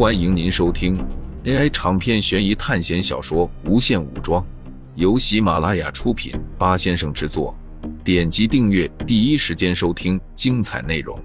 [0.00, 0.96] 欢迎您收听
[1.44, 4.42] AI 长篇悬疑探险小说《无限武装》，
[4.94, 7.54] 由喜马拉雅出品，八先生制作。
[8.02, 11.22] 点击订阅，第一时间收听精彩内容。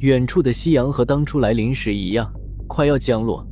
[0.00, 2.32] 远处的夕阳和当初来临时一样，
[2.66, 3.46] 快要降落。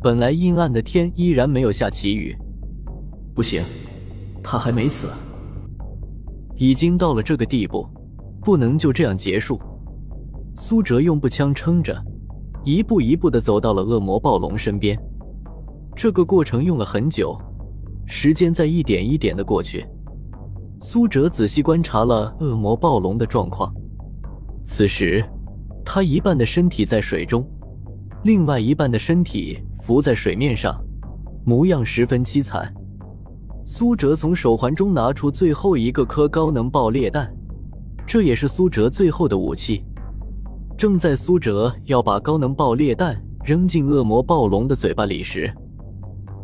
[0.00, 2.34] 本来阴暗的天依然没有下起雨。
[3.34, 3.62] 不行，
[4.42, 5.10] 他还没死。
[6.56, 7.86] 已经到了这个地步，
[8.40, 9.60] 不能就这样结束。
[10.60, 11.96] 苏哲用步枪撑着，
[12.64, 14.98] 一步一步的走到了恶魔暴龙身边。
[15.94, 17.38] 这个过程用了很久，
[18.06, 19.86] 时间在一点一点的过去。
[20.82, 23.72] 苏哲仔细观察了恶魔暴龙的状况，
[24.64, 25.24] 此时。
[25.84, 27.48] 他一半的身体在水中，
[28.24, 30.78] 另外一半的身体浮在水面上，
[31.46, 32.70] 模样十分凄惨。
[33.64, 37.34] 苏哲从手环中拿出最后一个颗高能爆裂弹，
[38.06, 39.82] 这也是苏哲最后的武器。
[40.78, 45.52] 正在苏哲要把高能爆裂弹扔进恶魔暴龙的嘴巴里时，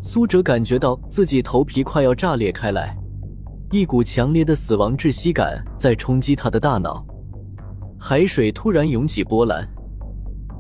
[0.03, 2.99] 苏哲感觉到自己头皮快要炸裂开来，
[3.71, 7.07] 一股强烈的死亡窒息感在冲击他的大脑。
[7.97, 9.65] 海水突然涌起波澜，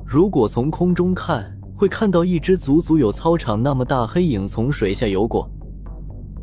[0.07, 1.45] 如果从空中看，
[1.77, 5.51] 会看到一只足足有操场那么大黑影从水下游过。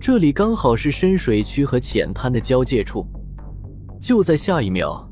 [0.01, 3.07] 这里刚好是深水区和浅滩的交界处。
[4.01, 5.09] 就在下一秒，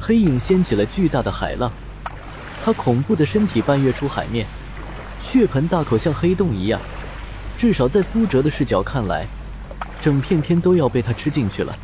[0.00, 1.70] 黑影掀起了巨大的海浪，
[2.64, 4.46] 它恐怖的身体半跃出海面，
[5.22, 6.80] 血盆大口像黑洞一样。
[7.58, 9.26] 至少在苏哲的视角看来，
[10.00, 11.76] 整片天都要被它吃进去了。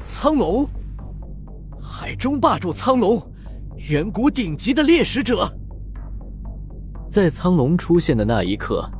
[0.00, 0.68] 苍龙。
[1.80, 3.22] 海中霸主苍龙，
[3.88, 5.48] 远古顶级的猎食者。
[7.08, 8.90] 在苍龙出现的那一刻，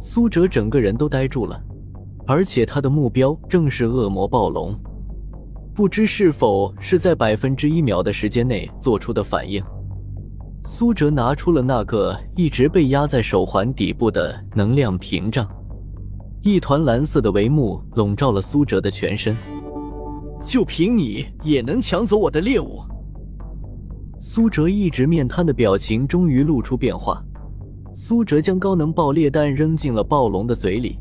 [0.00, 1.60] 苏哲整个人都呆住了，
[2.26, 4.74] 而且他的目标正是恶魔暴龙。
[5.76, 9.62] 不知是否是在百分之一秒的时间内做出的反应，
[10.64, 15.46] 苏哲拿出了那个一直被压在手环底部的能量屏障，
[16.40, 19.36] 一团蓝色的帷幕笼罩了苏哲的全身。
[20.42, 22.80] 就凭你也能抢走我的猎物？
[24.18, 27.22] 苏哲一直面瘫的表情终于露出变化。
[27.94, 30.98] 苏哲将高能爆裂弹扔进了暴龙的嘴里，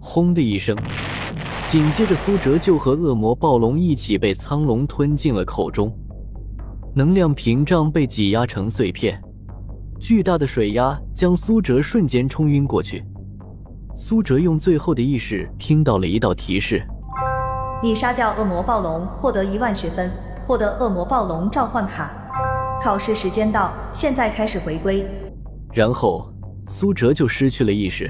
[0.00, 0.74] 轰的一声，
[1.66, 5.92] 紧接着苏哲就和恶魔暴龙一起被苍龙吞进了口中。
[6.94, 9.20] 能量屏障被挤压成碎片，
[9.98, 13.04] 巨大的水压将苏哲瞬间冲晕过去。
[13.96, 16.84] 苏哲用最后的意识听到了一道提示。
[17.82, 20.08] 你杀掉恶魔暴龙，获得一万学分，
[20.44, 22.12] 获得恶魔暴龙召唤卡。
[22.84, 25.04] 考试时间到，现在开始回归。
[25.72, 26.32] 然后
[26.68, 28.08] 苏哲就失去了意识，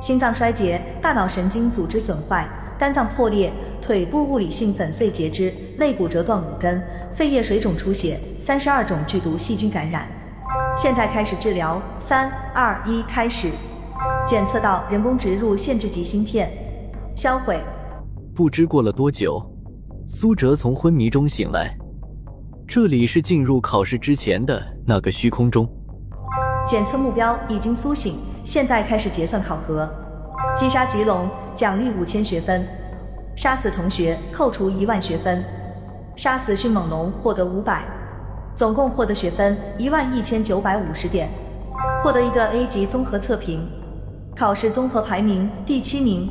[0.00, 3.52] 心脏衰竭，大脑神经组织损坏，肝脏破裂，
[3.82, 6.82] 腿部物理性粉碎截肢，肋骨折断五根，
[7.14, 10.08] 肺叶水肿出血，三十二种剧毒细菌感染。
[10.80, 13.50] 现在开始治疗，三二一，开始。
[14.26, 16.50] 检测到人工植入限制级芯片，
[17.14, 17.60] 销毁。
[18.34, 19.38] 不知过了多久，
[20.08, 21.76] 苏哲从昏迷中醒来。
[22.66, 25.68] 这里是进入考试之前的那个虚空中。
[26.66, 28.14] 检测目标已经苏醒，
[28.50, 29.88] 现在开始结算考核。
[30.58, 32.60] 击杀棘龙，奖励五千学分；
[33.36, 35.40] 杀死同学，扣除一万学分；
[36.16, 37.84] 杀死迅猛龙，获得五百，
[38.56, 41.28] 总共获得学分一万一千九百五十点。
[42.02, 43.64] 获得一个 A 级综合测评，
[44.34, 46.28] 考试综合排名第七名。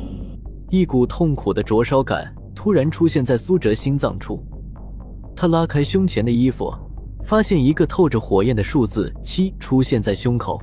[0.68, 4.44] 一股痛苦的灼烧感突然出现在苏哲心脏处，
[5.34, 6.70] 他拉开胸前的衣服，
[7.24, 10.60] 发现一个透着火焰的数字七出现在胸口。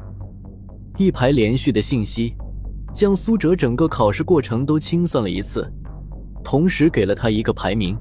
[0.97, 2.35] 一排连续的信息
[2.91, 5.71] 将苏哲整个考试过程都清算了一次，
[6.43, 7.95] 同时给了他一个排名。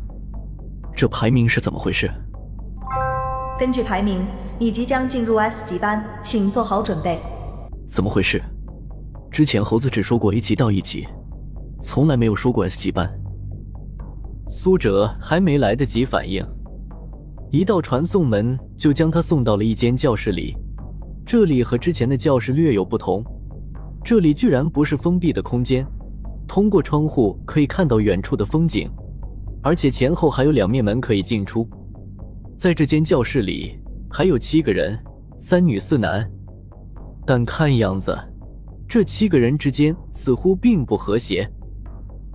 [0.94, 2.10] 这排名是怎么回事？
[3.60, 4.24] 根据排名，
[4.58, 7.20] 你即将进入 S 级班，请做好准备。
[7.86, 8.42] 怎么回事？
[9.30, 11.06] 之前猴子只说过 A 级到一级。
[11.82, 13.06] 从来没有说过 S 级班。
[14.48, 16.42] 苏哲还没来得及反应，
[17.50, 20.56] 一道传送门就将他送到了一间教室里。
[21.26, 23.24] 这里和之前的教室略有不同，
[24.04, 25.84] 这里居然不是封闭的空间，
[26.46, 28.88] 通过窗户可以看到远处的风景，
[29.60, 31.68] 而且前后还有两面门可以进出。
[32.56, 33.76] 在这间教室里
[34.08, 34.96] 还有七个人，
[35.36, 36.24] 三女四男，
[37.26, 38.16] 但看样子
[38.88, 41.50] 这七个人之间似乎并不和谐。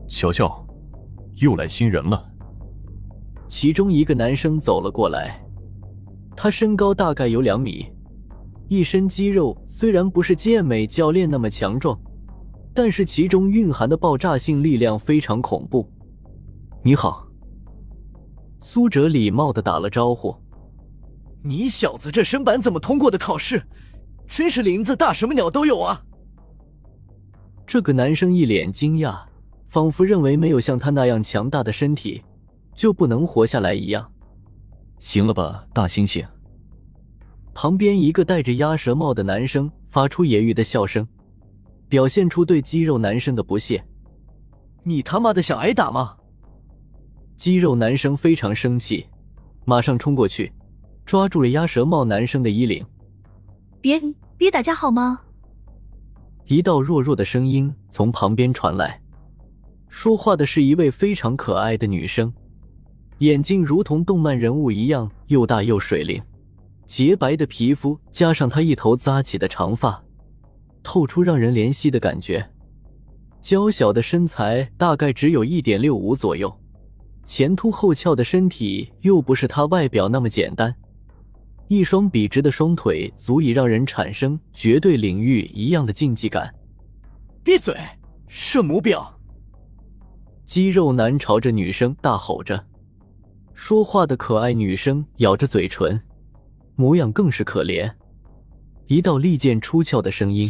[0.06, 0.68] 小乔，
[1.36, 2.22] 又来新人了。
[3.48, 5.42] 其中一个男生走了过来，
[6.36, 7.86] 他身高大概有两米，
[8.72, 12.00] 一身肌肉，虽然不是健美教练那么强壮，
[12.74, 15.92] 但是其中蕴含的爆炸性力量非常恐怖。
[16.82, 17.28] 你好，
[18.62, 20.34] 苏哲礼貌的打了招呼。
[21.44, 23.62] 你小子这身板怎么通过的考试？
[24.26, 26.02] 真是林子大，什么鸟都有啊！
[27.68, 29.20] 这个男生一脸惊讶，
[29.68, 32.24] 仿佛认为没有像他那样强大的身体
[32.74, 34.10] 就不能活下来一样。
[34.98, 36.26] 行了吧，大猩猩。
[37.54, 41.08] 旁边一个戴着鸭舌帽的男生发出揶揄的笑声，
[41.90, 43.84] 表现出对肌肉男生的不屑。
[44.84, 46.16] 你他妈的想挨打吗？
[47.36, 49.06] 肌肉男生非常生气，
[49.66, 50.52] 马上冲过去，
[51.06, 52.86] 抓住了鸭舌帽男生的衣领。
[53.82, 54.02] 别
[54.38, 55.20] 别打架好吗？
[56.46, 59.02] 一道弱弱的声音从旁边传来，
[59.90, 62.32] 说话的是一位非常可爱的女生，
[63.20, 66.22] 眼睛如同动漫人物一样又大又水灵。
[66.92, 70.04] 洁白的皮肤加上他一头扎起的长发，
[70.84, 72.46] 透出让人怜惜的感觉。
[73.40, 76.54] 娇小的身材大概只有一点六五左右，
[77.24, 80.76] 前凸后翘的身体又不是他外表那么简单，
[81.70, 86.54] 一双笔直的双腿足以让人产生绝对领域一样的竞技感。
[87.42, 87.74] 闭嘴，
[88.28, 89.08] 圣母婊！
[90.44, 92.62] 肌肉男朝着女生大吼着，
[93.54, 95.98] 说话的可爱女生咬着嘴唇。
[96.76, 97.92] 模样更是可怜，
[98.88, 100.50] 一道利剑出鞘的声音，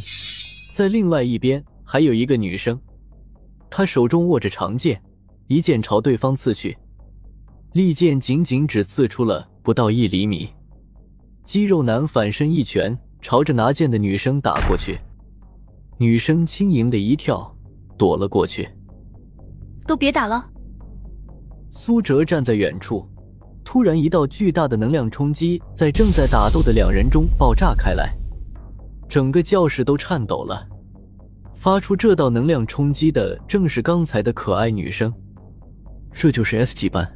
[0.73, 2.79] 在另外一边还有一个女生，
[3.69, 5.01] 她手中握着长剑，
[5.47, 6.77] 一剑朝对方刺去，
[7.73, 10.49] 利剑仅仅只刺出了不到一厘米。
[11.43, 14.97] 肌肉男反身一拳朝着拿剑的女生打过去，
[15.97, 17.53] 女生轻盈的一跳，
[17.97, 18.69] 躲了过去。
[19.87, 20.47] 都别打了。
[21.69, 23.05] 苏哲站在远处。
[23.63, 28.13] 突然，一道巨大的能量冲击在正在打斗的两人中爆炸开来，
[29.07, 30.67] 整个教室都颤抖了。
[31.53, 35.13] 发出这道能量冲击的正是刚才的可爱女生，
[36.11, 37.07] 这就是 S 级班。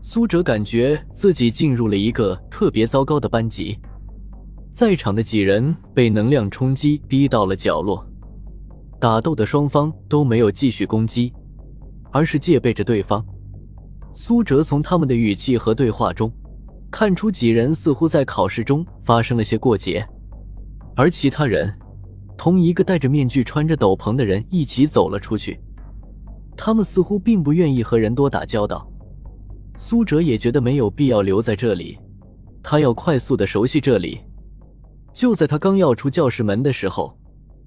[0.00, 3.78] 苏哲感觉自己进入了一个特别糟糕的班级，
[4.72, 8.04] 在场的几人被能量冲击逼到了角落，
[8.98, 11.32] 打斗的双方都没有继续攻击，
[12.10, 13.24] 而是戒备着对方。
[14.14, 16.30] 苏哲从他们的语气和对话中，
[16.90, 20.06] 看出几人似乎在考试中发生了些过节，
[20.94, 21.72] 而其他人
[22.36, 25.58] 同一个戴着面具、穿着斗篷的人一起走了出去。
[26.56, 28.86] 他们似乎并不愿意和人多打交道。
[29.76, 31.98] 苏哲也觉得没有必要留在这里，
[32.62, 34.20] 他要快速的熟悉这里。
[35.14, 37.16] 就在他刚要出教室门的时候，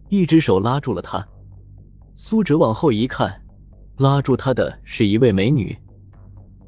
[0.10, 1.28] 一只手拉住了他。
[2.16, 3.42] 苏哲往后一看，
[3.98, 5.76] 拉住他的是一位美女。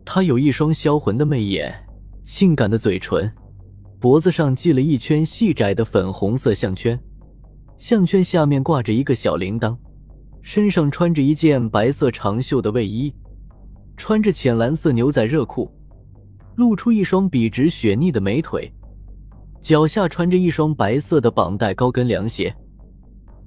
[0.09, 1.85] 她有一双销魂的媚眼，
[2.23, 3.29] 性感的嘴唇，
[3.99, 6.97] 脖子上系了一圈细窄的粉红色项圈，
[7.77, 9.77] 项圈下面挂着一个小铃铛，
[10.41, 13.13] 身上穿着一件白色长袖的卫衣，
[13.97, 15.69] 穿着浅蓝色牛仔热裤，
[16.55, 18.71] 露出一双笔直雪腻的美腿，
[19.59, 22.55] 脚下穿着一双白色的绑带高跟凉鞋。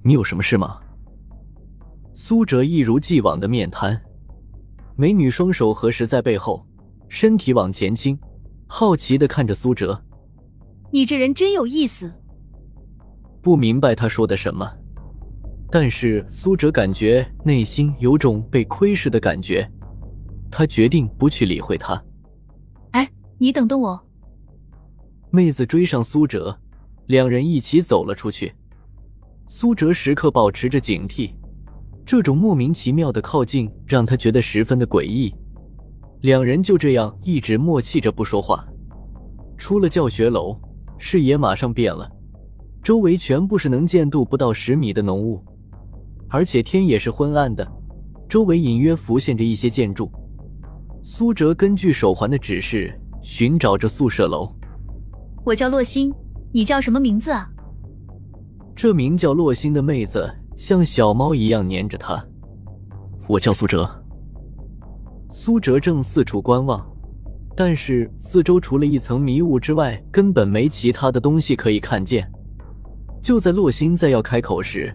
[0.02, 0.78] 你有什么事吗？
[2.12, 3.98] 苏哲一如既往的面瘫。
[5.00, 6.62] 美女双手合十在背后，
[7.08, 8.18] 身体往前倾，
[8.66, 9.98] 好奇的看着苏哲。
[10.92, 12.12] 你这人真有意思。
[13.40, 14.70] 不明白他说的什么，
[15.70, 19.66] 但是苏哲感觉内心有种被窥视的感觉，
[20.50, 22.04] 他决定不去理会他。
[22.90, 23.98] 哎，你等等我。
[25.30, 26.54] 妹子追上苏哲，
[27.06, 28.52] 两人一起走了出去。
[29.46, 31.32] 苏哲时刻保持着警惕。
[32.10, 35.32] 这种莫名其妙的靠近让他觉得十分的诡异。
[36.22, 38.66] 两人就这样一直默契着不说话。
[39.56, 40.60] 出了教学楼，
[40.98, 42.10] 视野马上变了，
[42.82, 45.40] 周围全部是能见度不到十米的浓雾，
[46.28, 47.64] 而且天也是昏暗的，
[48.28, 50.10] 周围隐约浮现着一些建筑。
[51.04, 54.52] 苏哲根据手环的指示寻找着宿舍楼。
[55.44, 56.12] 我叫洛星，
[56.50, 57.48] 你叫什么名字啊？
[58.74, 60.28] 这名叫洛星的妹子。
[60.60, 62.22] 像小猫一样粘着他。
[63.26, 63.88] 我叫苏哲。
[65.30, 66.86] 苏哲正四处观望，
[67.56, 72.30] 但是四周除了一层迷雾之外，根本没其他的东西可以看见。
[73.22, 74.94] 就在洛星在要开口时，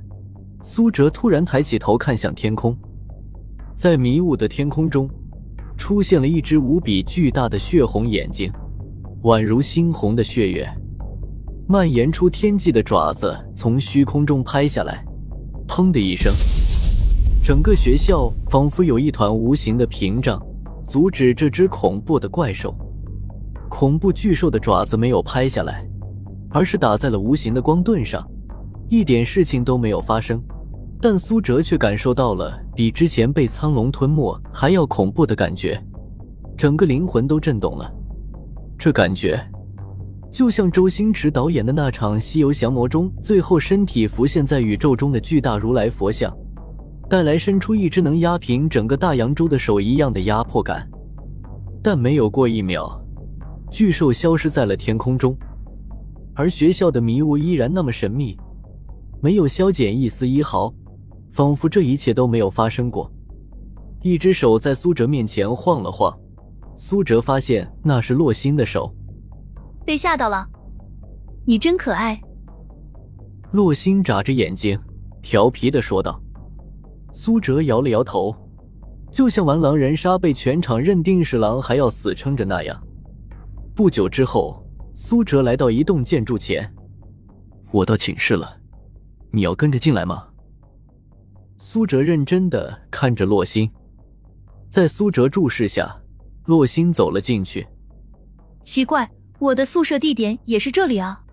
[0.62, 2.78] 苏哲突然抬起头看向天空，
[3.74, 5.10] 在迷雾的天空中，
[5.76, 8.54] 出现了一只无比巨大的血红眼睛，
[9.24, 10.70] 宛如猩红的血月，
[11.68, 15.04] 蔓延出天际的爪子从虚空中拍下来。
[15.68, 16.32] 砰的一声，
[17.44, 20.42] 整个学校仿佛有一团无形的屏障，
[20.88, 22.74] 阻止这只恐怖的怪兽。
[23.68, 25.86] 恐怖巨兽的爪子没有拍下来，
[26.50, 28.26] 而是打在了无形的光盾上，
[28.90, 30.42] 一点事情都没有发生。
[31.02, 35.80] 但苏哲却感受到了比之前被苍龙吞没还要恐怖的感觉，
[36.56, 37.92] 整个灵魂都震动了。
[38.78, 39.40] 这感觉
[40.36, 46.30] 就像周星驰导演的那场《西游降魔》中，最后身体浮现在宇宙中的巨大如来佛像，
[47.10, 50.86] 带来伸出一只能压平整个大洋洲的手一样的压迫感。
[51.82, 53.02] 但没有过一秒，
[53.72, 55.34] 巨兽消失在了天空中，
[56.34, 58.38] 而学校的迷雾依然那么神秘，
[59.22, 60.74] 没有消减一丝一毫，
[61.32, 63.10] 仿佛这一切都没有发生过。
[64.02, 66.14] 一只手在苏哲面前晃了晃，
[66.76, 68.94] 苏哲发现那是洛星的手。
[69.86, 70.48] 被吓到了，
[71.46, 72.20] 你真可爱。
[73.52, 74.78] 洛心眨着眼睛，
[75.22, 76.20] 调皮的说道。
[77.14, 78.36] 苏哲摇了摇头，
[79.12, 82.82] 就像玩狼人杀被全场认定是狼还要死撑着那样。
[83.74, 84.62] 不久之后，
[84.94, 86.70] 苏哲来到一栋建筑前，
[87.72, 88.58] 我到寝室了，
[89.32, 90.28] 你要跟着进来吗？
[91.58, 93.72] 苏哲认真的看着洛心，
[94.68, 95.96] 在苏哲注视下，
[96.46, 97.66] 洛心走了进去。
[98.62, 99.10] 奇怪。
[99.38, 101.24] 我的宿舍地点也是这里啊！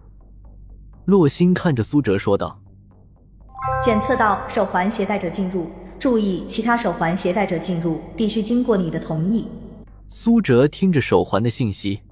[1.05, 2.61] 洛心看着苏哲说道
[3.85, 9.47] ：“检测到手环携带者进入，注意，其他手环携带者进入必须经过你的同意。”
[10.11, 12.03] 苏哲听着手环的信息，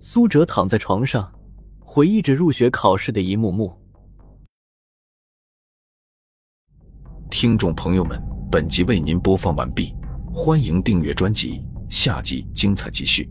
[0.00, 1.32] 苏哲躺在床上，
[1.80, 3.76] 回忆着入学考试的一幕幕。
[7.28, 9.94] 听众朋友们，本集为您播放完毕，
[10.32, 13.28] 欢迎订阅专辑，下集精彩继续。